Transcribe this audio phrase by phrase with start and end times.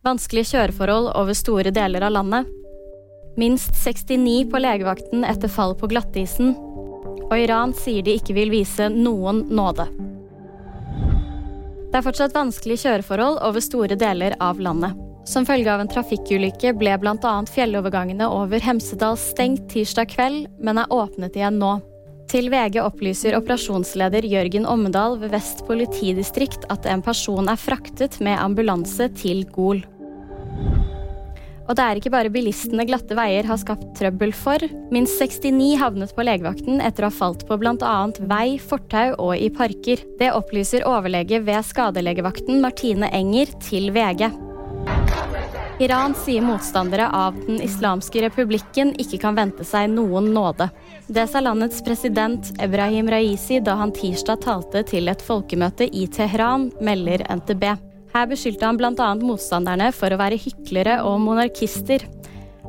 [0.00, 2.46] Vanskelige kjøreforhold over store deler av landet.
[3.36, 6.54] Minst 69 på legevakten etter fall på glattisen.
[7.26, 9.84] Og Iran sier de ikke vil vise noen nåde.
[11.90, 14.96] Det er fortsatt vanskelige kjøreforhold over store deler av landet.
[15.28, 17.34] Som følge av en trafikkulykke ble bl.a.
[17.52, 21.76] fjellovergangene over Hemsedal stengt tirsdag kveld, men er åpnet igjen nå.
[22.30, 28.38] Til VG opplyser operasjonsleder Jørgen Ommedal ved Vest politidistrikt at en person er fraktet med
[28.38, 29.82] ambulanse til Gol.
[31.70, 34.58] Og det er ikke bare bilistene glatte veier har skapt trøbbel for.
[34.90, 37.96] Minst 69 havnet på legevakten etter å ha falt på bl.a.
[38.26, 40.02] vei, fortau og i parker.
[40.18, 44.26] Det opplyser overlege ved skadelegevakten Martine Enger til VG.
[45.80, 50.66] Iran sier motstandere av Den islamske republikken ikke kan vente seg noen nåde.
[51.06, 56.68] Det sa landets president Ebrahim Raisi da han tirsdag talte til et folkemøte i Teheran,
[56.82, 57.89] melder NTB.
[58.14, 59.10] Her beskyldte han bl.a.
[59.22, 62.06] motstanderne for å være hyklere og monarkister.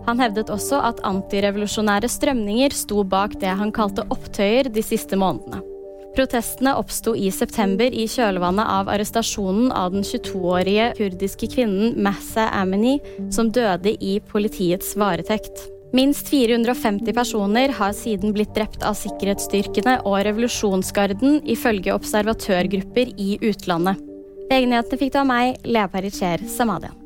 [0.08, 5.62] Han hevdet også at antirevolusjonære strømninger sto bak det han kalte opptøyer de siste månedene.
[6.12, 12.98] Protestene oppsto i september i kjølvannet av arrestasjonen av den 22-årige kurdiske kvinnen Massa Amini,
[13.32, 15.70] som døde i politiets varetekt.
[15.96, 24.10] Minst 450 personer har siden blitt drept av sikkerhetsstyrkene og revolusjonsgarden, ifølge observatørgrupper i utlandet.
[24.52, 27.01] VG-nyhetene fikk du av meg, Lea Paritcher, Samadia.